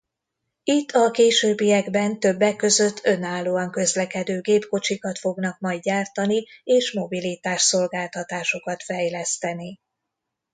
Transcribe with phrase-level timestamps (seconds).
[0.63, 9.79] Itt a későbbiekben többek között önállóan közlekedő gépkocsikat fognak majd gyártani és mobilitás-szolgáltatásokat fejleszteni.